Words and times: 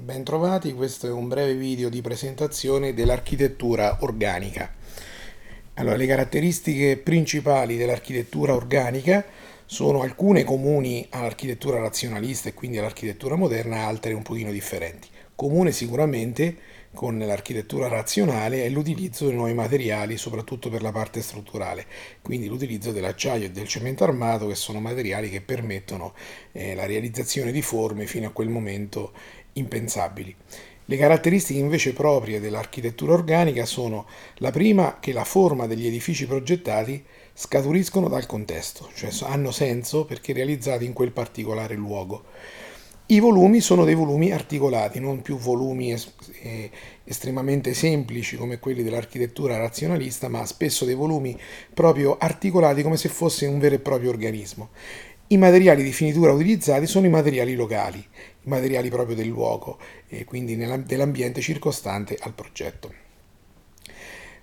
Bentrovati, 0.00 0.72
questo 0.72 1.06
è 1.06 1.10
un 1.10 1.28
breve 1.28 1.54
video 1.54 1.90
di 1.90 2.00
presentazione 2.00 2.94
dell'architettura 2.94 3.98
organica. 4.00 4.72
Allora, 5.74 5.96
le 5.96 6.06
caratteristiche 6.06 6.96
principali 6.96 7.76
dell'architettura 7.76 8.54
organica 8.54 9.22
sono 9.66 10.00
alcune 10.00 10.44
comuni 10.44 11.06
all'architettura 11.10 11.78
razionalista 11.78 12.48
e 12.48 12.54
quindi 12.54 12.78
all'architettura 12.78 13.36
moderna, 13.36 13.84
altre 13.84 14.14
un 14.14 14.22
pochino 14.22 14.50
differenti. 14.50 15.08
Comune 15.34 15.72
sicuramente 15.72 16.56
con 16.94 17.18
l'architettura 17.18 17.88
razionale 17.88 18.64
è 18.64 18.68
l'utilizzo 18.68 19.26
di 19.26 19.34
nuovi 19.34 19.54
materiali, 19.54 20.18
soprattutto 20.18 20.68
per 20.68 20.82
la 20.82 20.92
parte 20.92 21.22
strutturale, 21.22 21.86
quindi 22.20 22.48
l'utilizzo 22.48 22.92
dell'acciaio 22.92 23.46
e 23.46 23.50
del 23.50 23.66
cemento 23.66 24.04
armato, 24.04 24.46
che 24.46 24.54
sono 24.54 24.78
materiali 24.78 25.30
che 25.30 25.40
permettono 25.40 26.12
eh, 26.52 26.74
la 26.74 26.84
realizzazione 26.84 27.50
di 27.50 27.62
forme 27.62 28.06
fino 28.06 28.26
a 28.26 28.30
quel 28.30 28.48
momento 28.48 29.12
impensabili. 29.54 30.34
Le 30.84 30.96
caratteristiche 30.96 31.60
invece 31.60 31.92
proprie 31.92 32.40
dell'architettura 32.40 33.12
organica 33.12 33.64
sono 33.64 34.06
la 34.36 34.50
prima 34.50 34.98
che 35.00 35.12
la 35.12 35.24
forma 35.24 35.66
degli 35.66 35.86
edifici 35.86 36.26
progettati 36.26 37.02
scaturiscono 37.32 38.08
dal 38.08 38.26
contesto, 38.26 38.90
cioè 38.94 39.10
hanno 39.22 39.52
senso 39.52 40.04
perché 40.04 40.32
realizzati 40.32 40.84
in 40.84 40.92
quel 40.92 41.12
particolare 41.12 41.76
luogo. 41.76 42.24
I 43.06 43.20
volumi 43.20 43.60
sono 43.60 43.84
dei 43.84 43.94
volumi 43.94 44.32
articolati, 44.32 44.98
non 44.98 45.22
più 45.22 45.36
volumi 45.36 45.92
es- 45.92 46.12
eh, 46.42 46.70
estremamente 47.04 47.74
semplici 47.74 48.36
come 48.36 48.58
quelli 48.58 48.82
dell'architettura 48.82 49.58
razionalista, 49.58 50.28
ma 50.28 50.46
spesso 50.46 50.84
dei 50.84 50.94
volumi 50.94 51.38
proprio 51.74 52.16
articolati 52.18 52.82
come 52.82 52.96
se 52.96 53.08
fosse 53.08 53.46
un 53.46 53.58
vero 53.58 53.74
e 53.74 53.80
proprio 53.80 54.10
organismo. 54.10 54.70
I 55.28 55.36
materiali 55.38 55.82
di 55.82 55.92
finitura 55.92 56.32
utilizzati 56.32 56.86
sono 56.86 57.06
i 57.06 57.10
materiali 57.10 57.54
locali, 57.54 57.98
i 57.98 58.48
materiali 58.48 58.90
proprio 58.90 59.16
del 59.16 59.28
luogo 59.28 59.78
e 60.08 60.24
quindi 60.24 60.56
dell'ambiente 60.56 61.40
circostante 61.40 62.18
al 62.20 62.34
progetto. 62.34 62.92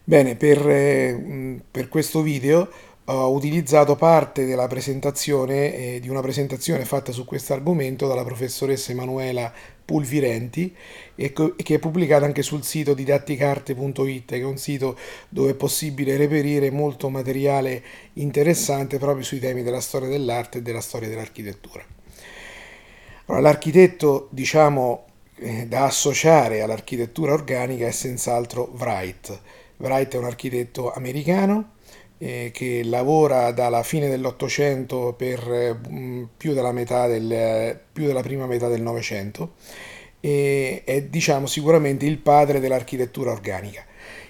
Bene, 0.03 0.35
per, 0.35 0.67
eh, 0.67 1.61
per 1.69 1.87
questo 1.87 2.21
video 2.23 2.67
ho 3.05 3.31
utilizzato 3.31 3.95
parte 3.95 4.45
della 4.45 4.67
presentazione, 4.67 5.75
eh, 5.75 5.99
di 5.99 6.09
una 6.09 6.21
presentazione 6.21 6.85
fatta 6.85 7.11
su 7.11 7.25
questo 7.25 7.53
argomento 7.53 8.07
dalla 8.07 8.23
professoressa 8.23 8.91
Emanuela 8.91 9.51
Pulvirenti 9.89 10.75
e 11.15 11.33
che 11.33 11.75
è 11.75 11.79
pubblicata 11.79 12.23
anche 12.23 12.43
sul 12.43 12.63
sito 12.63 12.93
didatticarte.it, 12.93 14.29
che 14.29 14.39
è 14.39 14.43
un 14.43 14.57
sito 14.57 14.95
dove 15.29 15.51
è 15.51 15.55
possibile 15.55 16.15
reperire 16.15 16.69
molto 16.69 17.09
materiale 17.09 17.81
interessante 18.13 18.99
proprio 18.99 19.23
sui 19.23 19.39
temi 19.39 19.63
della 19.63 19.81
storia 19.81 20.07
dell'arte 20.07 20.59
e 20.59 20.61
della 20.61 20.79
storia 20.79 21.09
dell'architettura. 21.09 21.83
Allora, 23.25 23.41
l'architetto, 23.41 24.27
diciamo, 24.29 25.05
eh, 25.37 25.65
da 25.65 25.85
associare 25.85 26.61
all'architettura 26.61 27.33
organica 27.33 27.87
è 27.87 27.91
senz'altro 27.91 28.71
Wright. 28.77 29.41
Wright 29.77 30.13
è 30.13 30.17
un 30.17 30.25
architetto 30.25 30.91
americano 30.93 31.77
eh, 32.19 32.51
che 32.53 32.81
lavora 32.83 33.51
dalla 33.51 33.81
fine 33.81 34.09
dell'Ottocento 34.09 35.13
per 35.17 35.39
eh, 35.51 36.27
più, 36.35 36.53
della 36.53 36.71
del, 37.07 37.79
più 37.91 38.05
della 38.05 38.21
prima 38.21 38.45
metà 38.45 38.67
del 38.67 38.81
Novecento 38.81 39.53
e 40.19 40.83
è 40.83 41.03
diciamo, 41.03 41.47
sicuramente 41.47 42.05
il 42.05 42.17
padre 42.17 42.59
dell'architettura 42.59 43.31
organica. 43.31 43.85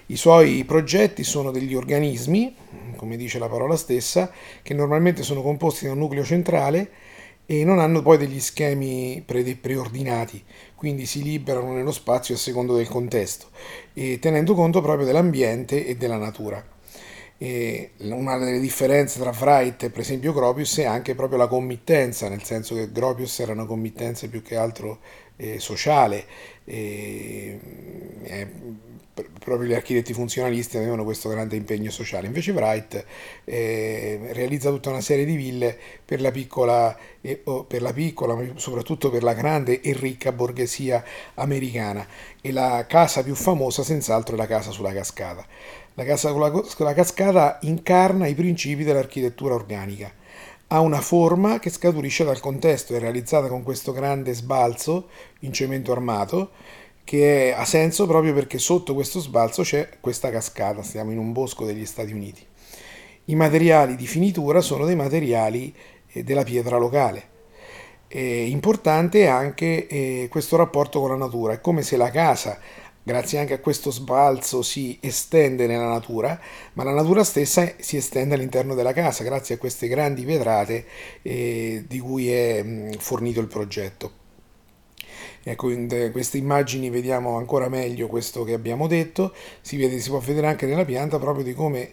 I 0.06 0.16
suoi 0.16 0.64
progetti 0.64 1.22
sono 1.22 1.50
degli 1.50 1.74
organismi, 1.74 2.54
come 2.96 3.16
dice 3.16 3.38
la 3.38 3.48
parola 3.48 3.76
stessa, 3.76 4.30
che 4.62 4.74
normalmente 4.74 5.22
sono 5.22 5.42
composti 5.42 5.86
da 5.86 5.92
un 5.92 5.98
nucleo 5.98 6.24
centrale 6.24 6.90
e 7.46 7.64
non 7.64 7.80
hanno 7.80 8.02
poi 8.02 8.18
degli 8.18 8.40
schemi 8.40 9.22
pre- 9.24 9.56
preordinati, 9.56 10.42
quindi 10.74 11.06
si 11.06 11.22
liberano 11.22 11.72
nello 11.72 11.92
spazio 11.92 12.34
a 12.34 12.38
secondo 12.38 12.76
del 12.76 12.88
contesto, 12.88 13.48
tenendo 14.20 14.54
conto 14.54 14.80
proprio 14.80 15.06
dell'ambiente 15.06 15.86
e 15.86 15.96
della 15.96 16.16
natura. 16.16 16.64
E 17.42 17.92
una 18.00 18.36
delle 18.36 18.60
differenze 18.60 19.18
tra 19.18 19.30
Wright 19.30 19.84
e 19.84 19.90
per 19.90 20.00
esempio 20.00 20.34
Gropius 20.34 20.76
è 20.76 20.84
anche 20.84 21.14
proprio 21.14 21.38
la 21.38 21.46
committenza, 21.46 22.28
nel 22.28 22.42
senso 22.42 22.74
che 22.74 22.92
Gropius 22.92 23.38
era 23.38 23.52
una 23.52 23.64
committenza 23.64 24.28
più 24.28 24.42
che 24.42 24.56
altro 24.56 25.00
eh, 25.40 25.58
sociale, 25.58 26.24
eh, 26.64 27.58
eh, 28.22 28.48
proprio 29.38 29.68
gli 29.68 29.74
architetti 29.74 30.12
funzionalisti 30.12 30.76
avevano 30.76 31.04
questo 31.04 31.28
grande 31.28 31.56
impegno 31.56 31.90
sociale. 31.90 32.26
Invece 32.26 32.52
Wright 32.52 33.04
eh, 33.44 34.20
realizza 34.32 34.70
tutta 34.70 34.90
una 34.90 35.00
serie 35.00 35.24
di 35.24 35.34
ville 35.34 35.76
per 36.04 36.20
la 36.20 36.30
piccola, 36.30 36.96
per 37.20 37.82
la 37.82 37.92
piccola, 37.92 38.34
ma 38.34 38.44
soprattutto 38.56 39.10
per 39.10 39.22
la 39.22 39.34
grande 39.34 39.80
e 39.80 39.92
ricca 39.94 40.32
borghesia 40.32 41.04
americana. 41.34 42.06
E 42.40 42.52
la 42.52 42.86
casa 42.86 43.22
più 43.22 43.34
famosa 43.34 43.82
senz'altro 43.82 44.34
è 44.34 44.38
la 44.38 44.46
casa 44.46 44.70
sulla 44.70 44.92
cascata. 44.92 45.44
La 45.94 46.04
casa 46.04 46.32
con 46.32 46.86
la 46.86 46.94
cascata 46.94 47.58
incarna 47.62 48.26
i 48.26 48.34
principi 48.34 48.84
dell'architettura 48.84 49.54
organica. 49.54 50.19
Ha 50.72 50.78
una 50.78 51.00
forma 51.00 51.58
che 51.58 51.68
scaturisce 51.68 52.22
dal 52.22 52.38
contesto, 52.38 52.94
è 52.94 53.00
realizzata 53.00 53.48
con 53.48 53.64
questo 53.64 53.90
grande 53.90 54.32
sbalzo 54.34 55.08
in 55.40 55.52
cemento 55.52 55.90
armato 55.90 56.50
che 57.02 57.52
ha 57.52 57.64
senso 57.64 58.06
proprio 58.06 58.32
perché 58.32 58.58
sotto 58.58 58.94
questo 58.94 59.18
sbalzo 59.18 59.62
c'è 59.62 59.88
questa 59.98 60.30
cascata, 60.30 60.80
stiamo 60.84 61.10
in 61.10 61.18
un 61.18 61.32
bosco 61.32 61.64
degli 61.64 61.84
Stati 61.84 62.12
Uniti. 62.12 62.46
I 63.24 63.34
materiali 63.34 63.96
di 63.96 64.06
finitura 64.06 64.60
sono 64.60 64.84
dei 64.84 64.94
materiali 64.94 65.74
eh, 66.12 66.22
della 66.22 66.44
pietra 66.44 66.78
locale. 66.78 67.28
È 68.06 68.18
importante 68.18 69.26
anche 69.26 69.88
eh, 69.88 70.28
questo 70.30 70.54
rapporto 70.54 71.00
con 71.00 71.10
la 71.10 71.16
natura, 71.16 71.54
è 71.54 71.60
come 71.60 71.82
se 71.82 71.96
la 71.96 72.12
casa 72.12 72.60
grazie 73.02 73.38
anche 73.38 73.54
a 73.54 73.58
questo 73.60 73.90
sbalzo 73.90 74.62
si 74.62 74.98
estende 75.00 75.66
nella 75.66 75.88
natura, 75.88 76.38
ma 76.74 76.84
la 76.84 76.92
natura 76.92 77.24
stessa 77.24 77.72
si 77.78 77.96
estende 77.96 78.34
all'interno 78.34 78.74
della 78.74 78.92
casa 78.92 79.24
grazie 79.24 79.56
a 79.56 79.58
queste 79.58 79.88
grandi 79.88 80.24
vetrate 80.24 80.84
eh, 81.22 81.84
di 81.86 81.98
cui 81.98 82.30
è 82.32 82.62
mh, 82.62 82.98
fornito 82.98 83.40
il 83.40 83.46
progetto. 83.48 84.18
Ecco, 85.42 85.70
in 85.70 86.10
queste 86.12 86.36
immagini 86.36 86.90
vediamo 86.90 87.38
ancora 87.38 87.70
meglio 87.70 88.08
questo 88.08 88.44
che 88.44 88.52
abbiamo 88.52 88.86
detto, 88.86 89.32
si, 89.62 89.78
vede, 89.78 89.98
si 89.98 90.10
può 90.10 90.18
vedere 90.18 90.46
anche 90.46 90.66
nella 90.66 90.84
pianta 90.84 91.18
proprio 91.18 91.42
di 91.42 91.54
come 91.54 91.90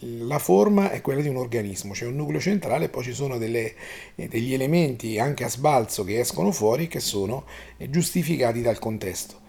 la 0.00 0.38
forma 0.38 0.90
è 0.90 1.00
quella 1.00 1.22
di 1.22 1.28
un 1.28 1.36
organismo, 1.36 1.94
c'è 1.94 2.04
un 2.04 2.16
nucleo 2.16 2.40
centrale 2.40 2.84
e 2.86 2.88
poi 2.90 3.04
ci 3.04 3.14
sono 3.14 3.38
delle, 3.38 3.74
eh, 4.16 4.28
degli 4.28 4.52
elementi 4.52 5.18
anche 5.18 5.44
a 5.44 5.48
sbalzo 5.48 6.04
che 6.04 6.20
escono 6.20 6.52
fuori 6.52 6.88
che 6.88 7.00
sono 7.00 7.46
eh, 7.78 7.88
giustificati 7.88 8.60
dal 8.60 8.78
contesto. 8.78 9.39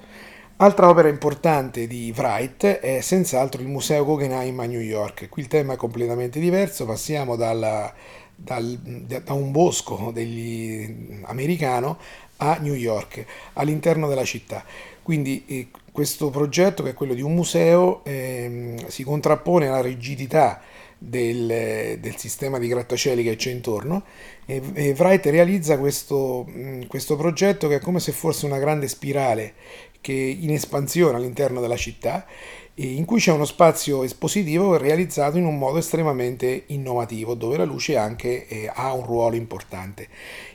Altra 0.61 0.89
opera 0.89 1.07
importante 1.07 1.87
di 1.87 2.13
Wright 2.15 2.63
è 2.63 3.01
senz'altro 3.01 3.63
il 3.63 3.67
Museo 3.67 4.05
Guggenheim 4.05 4.59
a 4.59 4.65
New 4.65 4.79
York. 4.79 5.27
Qui 5.27 5.41
il 5.41 5.47
tema 5.47 5.73
è 5.73 5.75
completamente 5.75 6.39
diverso, 6.39 6.85
passiamo 6.85 7.35
dalla, 7.35 7.91
dal, 8.35 8.77
da 8.77 9.33
un 9.33 9.51
bosco 9.51 10.11
degli, 10.13 11.19
americano 11.23 11.97
a 12.37 12.59
New 12.61 12.75
York, 12.75 13.25
all'interno 13.53 14.07
della 14.07 14.23
città. 14.23 14.63
Quindi 15.01 15.45
eh, 15.47 15.69
questo 15.91 16.29
progetto, 16.29 16.83
che 16.83 16.91
è 16.91 16.93
quello 16.93 17.15
di 17.15 17.23
un 17.23 17.33
museo, 17.33 18.03
eh, 18.03 18.75
si 18.85 19.03
contrappone 19.03 19.67
alla 19.67 19.81
rigidità 19.81 20.61
del, 21.03 21.97
del, 21.99 22.15
sistema 22.17 22.59
di 22.59 22.67
grattacieli 22.67 23.23
che 23.23 23.35
c'è 23.35 23.49
intorno 23.49 24.03
e, 24.45 24.61
e 24.73 24.95
Wright 24.95 25.25
realizza 25.25 25.79
questo, 25.79 26.47
questo 26.87 27.15
progetto 27.15 27.67
che 27.67 27.77
è 27.77 27.79
come 27.79 27.99
se 27.99 28.11
fosse 28.11 28.45
una 28.45 28.59
grande 28.59 28.87
spirale 28.87 29.53
che 30.01 30.13
in 30.13 30.51
espansione 30.51 31.17
all'interno 31.17 31.61
della 31.61 31.77
città, 31.77 32.25
in 32.75 33.05
cui 33.05 33.19
c'è 33.19 33.31
uno 33.31 33.45
spazio 33.45 34.03
espositivo 34.03 34.77
realizzato 34.77 35.37
in 35.37 35.45
un 35.45 35.57
modo 35.57 35.77
estremamente 35.77 36.63
innovativo, 36.67 37.35
dove 37.35 37.57
la 37.57 37.63
luce 37.63 37.95
anche 37.95 38.47
eh, 38.47 38.71
ha 38.73 38.93
un 38.93 39.05
ruolo 39.05 39.35
importante. 39.35 40.07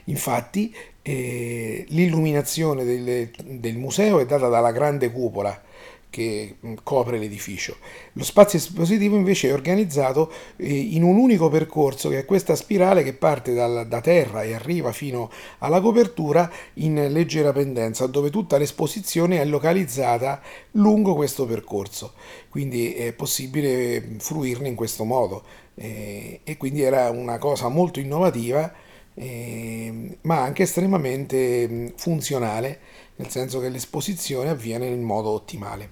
Infatti, 0.05 0.75
eh, 1.01 1.85
l'illuminazione 1.89 2.83
del, 2.83 3.29
del 3.43 3.77
museo 3.77 4.19
è 4.19 4.25
data 4.25 4.49
dalla 4.49 4.71
grande 4.71 5.11
cupola 5.11 5.63
che 6.09 6.57
copre 6.83 7.19
l'edificio. 7.19 7.77
Lo 8.13 8.23
spazio 8.23 8.57
espositivo 8.57 9.15
invece 9.15 9.49
è 9.49 9.53
organizzato 9.53 10.31
eh, 10.55 10.73
in 10.73 11.03
un 11.03 11.17
unico 11.17 11.49
percorso 11.49 12.09
che 12.09 12.19
è 12.19 12.25
questa 12.25 12.55
spirale 12.55 13.03
che 13.03 13.13
parte 13.13 13.53
dal, 13.53 13.87
da 13.87 14.01
terra 14.01 14.43
e 14.43 14.53
arriva 14.53 14.91
fino 14.91 15.29
alla 15.59 15.81
copertura 15.81 16.49
in 16.75 17.11
leggera 17.11 17.51
pendenza 17.51 18.07
dove 18.07 18.29
tutta 18.29 18.57
l'esposizione 18.57 19.39
è 19.39 19.45
localizzata 19.45 20.41
lungo 20.71 21.15
questo 21.15 21.45
percorso 21.45 22.13
quindi 22.49 22.93
è 22.93 23.13
possibile 23.13 24.15
fruirne 24.17 24.67
in 24.67 24.75
questo 24.75 25.03
modo 25.03 25.43
eh, 25.75 26.41
e 26.43 26.57
quindi 26.57 26.81
era 26.81 27.09
una 27.09 27.37
cosa 27.37 27.67
molto 27.67 27.99
innovativa 27.99 28.85
eh, 29.19 30.17
ma 30.21 30.41
anche 30.41 30.63
estremamente 30.63 31.67
mm, 31.67 31.87
funzionale 31.95 32.79
nel 33.17 33.29
senso 33.29 33.59
che 33.59 33.69
l'esposizione 33.69 34.49
avviene 34.49 34.89
nel 34.89 34.99
modo 34.99 35.29
ottimale. 35.29 35.89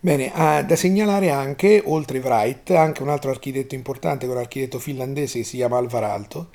Bene, 0.00 0.30
ha 0.32 0.62
da 0.62 0.76
segnalare 0.76 1.30
anche, 1.30 1.82
oltre 1.84 2.18
Wright, 2.18 2.70
anche 2.70 3.02
un 3.02 3.08
altro 3.08 3.30
architetto 3.30 3.74
importante, 3.74 4.26
un 4.26 4.36
architetto 4.36 4.78
finlandese 4.78 5.38
che 5.38 5.44
si 5.44 5.56
chiama 5.56 5.78
Alvar 5.78 6.04
Aalto, 6.04 6.50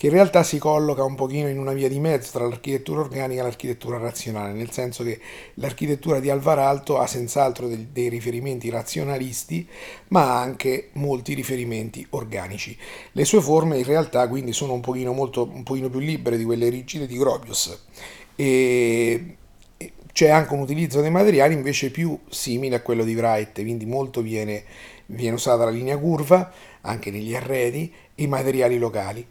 che 0.00 0.06
in 0.06 0.12
realtà 0.12 0.42
si 0.42 0.56
colloca 0.56 1.04
un 1.04 1.14
pochino 1.14 1.50
in 1.50 1.58
una 1.58 1.74
via 1.74 1.86
di 1.86 2.00
mezzo 2.00 2.30
tra 2.30 2.48
l'architettura 2.48 3.00
organica 3.00 3.42
e 3.42 3.44
l'architettura 3.44 3.98
razionale, 3.98 4.54
nel 4.54 4.70
senso 4.70 5.04
che 5.04 5.20
l'architettura 5.56 6.20
di 6.20 6.30
Alvaralto 6.30 6.96
ha 6.96 7.06
senz'altro 7.06 7.68
dei, 7.68 7.88
dei 7.92 8.08
riferimenti 8.08 8.70
razionalisti, 8.70 9.68
ma 10.08 10.40
anche 10.40 10.88
molti 10.92 11.34
riferimenti 11.34 12.06
organici. 12.12 12.74
Le 13.12 13.26
sue 13.26 13.42
forme 13.42 13.76
in 13.76 13.84
realtà 13.84 14.26
quindi 14.26 14.54
sono 14.54 14.72
un 14.72 14.80
pochino, 14.80 15.12
molto, 15.12 15.46
un 15.52 15.64
pochino 15.64 15.90
più 15.90 15.98
libere 15.98 16.38
di 16.38 16.44
quelle 16.44 16.70
rigide 16.70 17.06
di 17.06 17.18
Gropius 17.18 17.78
e 18.36 19.36
c'è 20.14 20.30
anche 20.30 20.54
un 20.54 20.60
utilizzo 20.60 21.02
dei 21.02 21.10
materiali 21.10 21.52
invece 21.52 21.90
più 21.90 22.18
simile 22.30 22.76
a 22.76 22.80
quello 22.80 23.04
di 23.04 23.14
Wright, 23.14 23.60
quindi 23.60 23.84
molto 23.84 24.22
viene, 24.22 24.64
viene 25.04 25.34
usata 25.34 25.64
la 25.64 25.70
linea 25.70 25.98
curva 25.98 26.50
anche 26.80 27.10
negli 27.10 27.34
arredi 27.34 27.92
e 28.14 28.22
i 28.22 28.26
materiali 28.26 28.78
locali. 28.78 29.26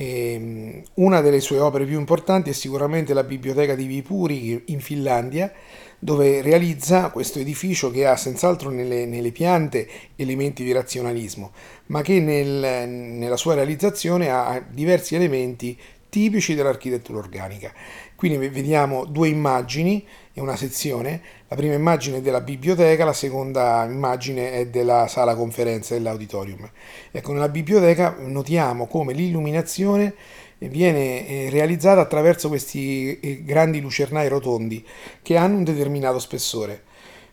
E 0.00 0.32
ehm, 0.32 0.82
una 0.94 1.20
delle 1.20 1.40
sue 1.40 1.58
opere 1.58 1.84
più 1.84 1.98
importanti 1.98 2.50
è 2.50 2.52
sicuramente 2.52 3.12
la 3.12 3.24
biblioteca 3.24 3.74
di 3.74 3.84
Vipuri 3.86 4.62
in 4.66 4.80
Finlandia, 4.80 5.52
dove 5.98 6.40
realizza 6.40 7.10
questo 7.10 7.40
edificio 7.40 7.90
che 7.90 8.06
ha 8.06 8.14
senz'altro 8.14 8.70
nelle, 8.70 9.06
nelle 9.06 9.32
piante 9.32 9.88
elementi 10.14 10.62
di 10.62 10.70
razionalismo, 10.70 11.50
ma 11.86 12.02
che 12.02 12.20
nel, 12.20 12.88
nella 12.88 13.36
sua 13.36 13.54
realizzazione 13.54 14.30
ha 14.30 14.64
diversi 14.70 15.16
elementi 15.16 15.76
tipici 16.08 16.54
dell'architettura 16.54 17.18
organica. 17.18 17.72
Quindi 18.14 18.48
vediamo 18.48 19.04
due 19.04 19.28
immagini 19.28 20.06
e 20.32 20.40
una 20.40 20.54
sezione. 20.54 21.20
La 21.50 21.56
prima 21.56 21.72
immagine 21.72 22.18
è 22.18 22.20
della 22.20 22.42
biblioteca, 22.42 23.06
la 23.06 23.14
seconda 23.14 23.86
immagine 23.88 24.52
è 24.52 24.66
della 24.66 25.06
sala 25.06 25.34
conferenze 25.34 25.94
dell'auditorium. 25.94 26.70
Ecco, 27.10 27.32
nella 27.32 27.48
biblioteca 27.48 28.16
notiamo 28.18 28.86
come 28.86 29.14
l'illuminazione 29.14 30.14
viene 30.58 31.26
eh, 31.26 31.48
realizzata 31.48 32.02
attraverso 32.02 32.48
questi 32.48 33.18
eh, 33.20 33.44
grandi 33.44 33.80
lucernai 33.80 34.28
rotondi 34.28 34.84
che 35.22 35.36
hanno 35.38 35.56
un 35.56 35.64
determinato 35.64 36.18
spessore. 36.18 36.82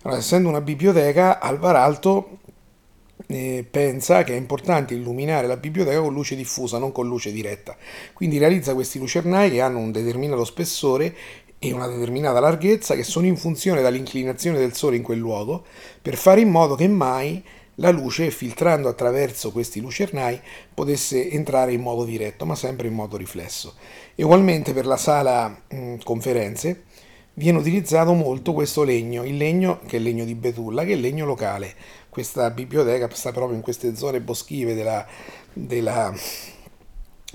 Allora, 0.03 0.21
essendo 0.21 0.47
una 0.47 0.62
biblioteca, 0.62 1.41
Alvaralto 1.41 2.38
eh, 3.27 3.65
pensa 3.69 4.23
che 4.23 4.33
è 4.33 4.38
importante 4.38 4.94
illuminare 4.94 5.47
la 5.47 5.57
biblioteca 5.57 6.00
con 6.00 6.13
luce 6.13 6.35
diffusa, 6.35 6.77
non 6.77 6.91
con 6.91 7.07
luce 7.07 7.31
diretta. 7.31 7.75
Quindi 8.13 8.38
realizza 8.38 8.73
questi 8.73 9.00
lucernai 9.00 9.51
che 9.51 9.62
hanno 9.62 9.79
un 9.79 9.91
determinato 9.91 10.45
spessore 10.45 11.13
e 11.59 11.71
una 11.71 11.87
determinata 11.87 12.39
larghezza 12.39 12.95
che 12.95 13.03
sono 13.03 13.25
in 13.25 13.37
funzione 13.37 13.81
dall'inclinazione 13.81 14.57
del 14.57 14.73
Sole 14.73 14.97
in 14.97 15.03
quel 15.03 15.17
luogo 15.17 15.63
per 16.01 16.15
fare 16.15 16.41
in 16.41 16.49
modo 16.49 16.75
che 16.75 16.87
mai 16.87 17.43
la 17.75 17.89
luce, 17.89 18.31
filtrando 18.31 18.87
attraverso 18.87 19.51
questi 19.51 19.81
lucernai, 19.81 20.39
potesse 20.73 21.29
entrare 21.29 21.73
in 21.73 21.81
modo 21.81 22.05
diretto, 22.05 22.45
ma 22.45 22.55
sempre 22.55 22.87
in 22.87 22.93
modo 22.93 23.17
riflesso. 23.17 23.73
E 24.15 24.23
ugualmente 24.23 24.73
per 24.73 24.85
la 24.85 24.97
sala 24.97 25.49
mh, 25.67 25.97
conferenze 26.03 26.83
viene 27.33 27.57
utilizzato 27.57 28.13
molto 28.13 28.53
questo 28.53 28.83
legno, 28.83 29.23
il 29.25 29.35
legno 29.35 29.79
che 29.85 29.97
è 29.97 29.99
il 29.99 30.05
legno 30.05 30.23
di 30.23 30.35
betulla, 30.35 30.83
che 30.83 30.91
è 30.91 30.95
il 30.95 31.01
legno 31.01 31.25
locale. 31.25 31.73
Questa 32.09 32.49
biblioteca 32.49 33.09
sta 33.11 33.31
proprio 33.31 33.57
in 33.57 33.61
queste 33.61 33.95
zone 33.95 34.21
boschive 34.21 34.73
della, 34.73 35.05
della 35.51 36.13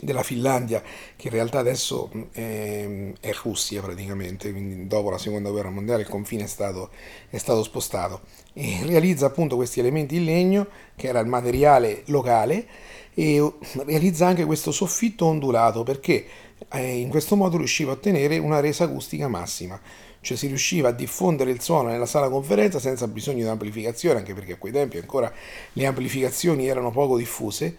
della 0.01 0.23
Finlandia, 0.23 0.83
che 1.17 1.29
in 1.29 1.35
realtà 1.35 1.59
adesso 1.59 2.11
è, 2.33 2.41
ehm, 2.41 3.15
è, 3.21 3.33
Russia 3.43 3.81
praticamente, 3.83 4.51
quindi 4.51 4.87
dopo 4.87 5.11
la 5.11 5.19
seconda 5.19 5.51
guerra 5.51 5.71
mondiale 5.71 6.03
il 6.03 6.09
confine 6.09 6.45
è 6.45 6.47
stato, 6.47 6.91
è 7.29 7.39
stato 7.39 7.63
spostato, 7.63 8.23
e 8.53 8.81
realizza 8.85 9.27
appunto 9.27 9.57
questi 9.57 9.81
elementi 9.81 10.17
in 10.17 10.25
legno, 10.25 10.67
che 10.97 11.09
era 11.09 11.21
il 11.21 11.27
materiale 11.27 12.03
locale, 12.07 12.67
e 13.15 13.53
realizza 13.85 14.27
anche 14.27 14.45
questo 14.45 14.73
soffitto 14.73 15.27
ondulato, 15.27 15.83
perché 15.83 16.27
eh, 16.73 16.99
in 16.99 17.09
questo 17.09 17.37
modo 17.37 17.57
riusciva 17.57 17.93
a 17.93 17.95
ottenere 17.95 18.39
una 18.39 18.61
resa 18.61 18.85
acustica 18.85 19.29
massima. 19.29 19.81
Cioè 20.23 20.37
si 20.37 20.49
riusciva 20.49 20.91
a 20.91 20.93
diffondere 20.93 21.51
il 21.51 21.63
suono 21.63 21.89
nella 21.89 22.05
sala 22.05 22.29
conferenza 22.29 22.79
senza 22.79 23.09
bisogno 23.09 23.43
di 23.43 23.49
amplificazione, 23.49 24.19
anche 24.19 24.35
perché 24.35 24.53
a 24.53 24.57
quei 24.57 24.71
tempi 24.71 24.99
ancora 24.99 25.33
le 25.73 25.87
amplificazioni 25.87 26.67
erano 26.67 26.91
poco 26.91 27.17
diffuse 27.17 27.77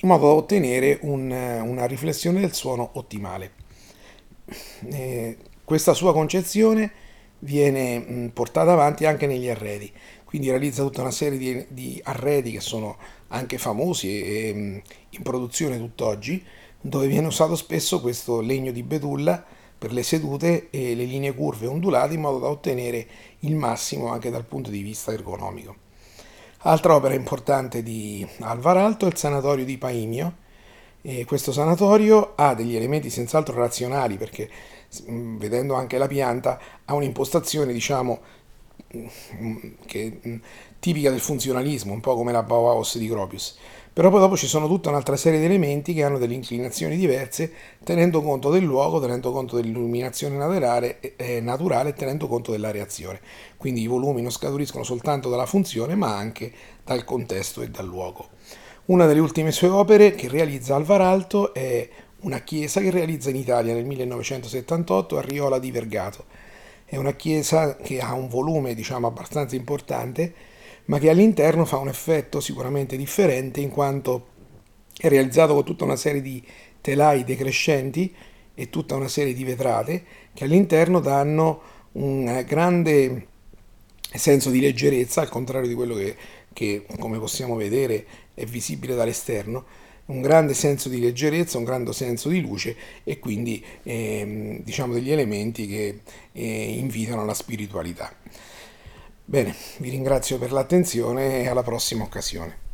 in 0.00 0.08
modo 0.08 0.26
da 0.26 0.32
ottenere 0.32 0.98
un, 1.02 1.30
una 1.30 1.86
riflessione 1.86 2.40
del 2.40 2.52
suono 2.52 2.90
ottimale. 2.94 3.52
Eh, 4.90 5.36
questa 5.64 5.92
sua 5.92 6.12
concezione 6.12 6.90
viene 7.40 7.98
mh, 7.98 8.30
portata 8.32 8.72
avanti 8.72 9.04
anche 9.06 9.26
negli 9.26 9.48
arredi, 9.48 9.92
quindi 10.24 10.50
realizza 10.50 10.82
tutta 10.82 11.02
una 11.02 11.10
serie 11.10 11.38
di, 11.38 11.66
di 11.68 12.00
arredi 12.04 12.52
che 12.52 12.60
sono 12.60 12.96
anche 13.28 13.58
famosi 13.58 14.22
e, 14.22 14.54
mh, 14.54 14.82
in 15.10 15.22
produzione 15.22 15.78
tutt'oggi, 15.78 16.44
dove 16.80 17.06
viene 17.08 17.26
usato 17.26 17.56
spesso 17.56 18.00
questo 18.00 18.40
legno 18.40 18.70
di 18.70 18.82
betulla 18.82 19.44
per 19.78 19.92
le 19.92 20.02
sedute 20.02 20.68
e 20.70 20.94
le 20.94 21.04
linee 21.04 21.34
curve 21.34 21.66
ondulate 21.66 22.14
in 22.14 22.20
modo 22.20 22.38
da 22.38 22.48
ottenere 22.48 23.06
il 23.40 23.54
massimo 23.54 24.08
anche 24.08 24.30
dal 24.30 24.44
punto 24.44 24.70
di 24.70 24.82
vista 24.82 25.12
ergonomico. 25.12 25.86
Altra 26.62 26.96
opera 26.96 27.14
importante 27.14 27.84
di 27.84 28.26
Alvaralto 28.40 29.04
è 29.04 29.08
il 29.08 29.16
sanatorio 29.16 29.64
di 29.64 29.78
Paimio. 29.78 30.46
E 31.00 31.24
questo 31.24 31.52
sanatorio 31.52 32.32
ha 32.34 32.54
degli 32.54 32.74
elementi 32.74 33.10
senz'altro 33.10 33.54
razionali 33.54 34.16
perché 34.16 34.50
vedendo 35.06 35.74
anche 35.74 35.96
la 35.96 36.08
pianta 36.08 36.58
ha 36.84 36.94
un'impostazione 36.94 37.72
diciamo 37.72 38.20
che, 39.86 40.20
mm, 40.26 40.36
tipica 40.78 41.10
del 41.10 41.20
funzionalismo, 41.20 41.92
un 41.92 42.00
po' 42.00 42.14
come 42.14 42.32
la 42.32 42.42
Bauhaus 42.42 42.96
di 42.98 43.08
Gropius. 43.08 43.56
Però 43.92 44.10
poi 44.10 44.20
dopo 44.20 44.36
ci 44.36 44.46
sono 44.46 44.68
tutta 44.68 44.90
un'altra 44.90 45.16
serie 45.16 45.40
di 45.40 45.46
elementi 45.46 45.92
che 45.92 46.04
hanno 46.04 46.18
delle 46.18 46.34
inclinazioni 46.34 46.96
diverse, 46.96 47.52
tenendo 47.82 48.22
conto 48.22 48.48
del 48.48 48.62
luogo, 48.62 49.00
tenendo 49.00 49.32
conto 49.32 49.56
dell'illuminazione 49.56 50.36
naturale, 50.36 51.16
eh, 51.16 51.40
naturale 51.40 51.88
e 51.88 51.92
tenendo 51.94 52.28
conto 52.28 52.52
della 52.52 52.70
reazione. 52.70 53.20
Quindi 53.56 53.82
i 53.82 53.88
volumi 53.88 54.22
non 54.22 54.30
scaturiscono 54.30 54.84
soltanto 54.84 55.28
dalla 55.28 55.46
funzione, 55.46 55.96
ma 55.96 56.16
anche 56.16 56.52
dal 56.84 57.04
contesto 57.04 57.60
e 57.60 57.70
dal 57.70 57.86
luogo. 57.86 58.28
Una 58.84 59.04
delle 59.06 59.18
ultime 59.18 59.50
sue 59.50 59.68
opere 59.68 60.14
che 60.14 60.28
realizza 60.28 60.76
Alvaralto 60.76 61.52
è 61.52 61.88
una 62.20 62.38
chiesa 62.38 62.80
che 62.80 62.90
realizza 62.90 63.30
in 63.30 63.36
Italia 63.36 63.74
nel 63.74 63.84
1978 63.84 65.18
a 65.18 65.20
Riola 65.22 65.58
di 65.58 65.72
Vergato. 65.72 66.24
È 66.90 66.96
una 66.96 67.12
chiesa 67.12 67.76
che 67.76 68.00
ha 68.00 68.14
un 68.14 68.28
volume 68.28 68.74
diciamo 68.74 69.06
abbastanza 69.06 69.54
importante 69.54 70.32
ma 70.86 70.98
che 70.98 71.10
all'interno 71.10 71.66
fa 71.66 71.76
un 71.76 71.88
effetto 71.88 72.40
sicuramente 72.40 72.96
differente 72.96 73.60
in 73.60 73.68
quanto 73.68 74.28
è 74.98 75.08
realizzato 75.08 75.52
con 75.52 75.64
tutta 75.64 75.84
una 75.84 75.96
serie 75.96 76.22
di 76.22 76.42
telai 76.80 77.24
decrescenti 77.24 78.14
e 78.54 78.70
tutta 78.70 78.94
una 78.94 79.06
serie 79.06 79.34
di 79.34 79.44
vetrate 79.44 80.02
che 80.32 80.44
all'interno 80.44 81.00
danno 81.00 81.60
un 81.92 82.42
grande 82.46 83.26
senso 84.14 84.48
di 84.48 84.60
leggerezza, 84.60 85.20
al 85.20 85.28
contrario 85.28 85.68
di 85.68 85.74
quello 85.74 85.94
che, 85.94 86.16
che 86.54 86.86
come 86.98 87.18
possiamo 87.18 87.54
vedere 87.54 88.06
è 88.32 88.46
visibile 88.46 88.94
dall'esterno, 88.94 89.66
un 90.08 90.20
grande 90.20 90.54
senso 90.54 90.88
di 90.88 91.00
leggerezza, 91.00 91.58
un 91.58 91.64
grande 91.64 91.92
senso 91.92 92.28
di 92.28 92.40
luce 92.40 92.76
e 93.04 93.18
quindi 93.18 93.64
eh, 93.82 94.60
diciamo 94.62 94.94
degli 94.94 95.10
elementi 95.10 95.66
che 95.66 96.00
eh, 96.32 96.78
invitano 96.78 97.22
alla 97.22 97.34
spiritualità. 97.34 98.12
Bene, 99.24 99.54
vi 99.78 99.90
ringrazio 99.90 100.38
per 100.38 100.52
l'attenzione 100.52 101.42
e 101.42 101.48
alla 101.48 101.62
prossima 101.62 102.04
occasione. 102.04 102.67